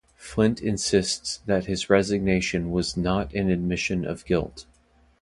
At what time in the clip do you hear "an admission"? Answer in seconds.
3.35-4.03